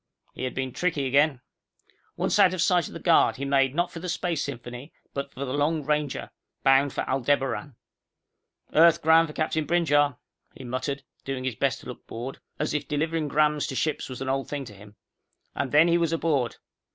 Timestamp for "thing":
14.49-14.65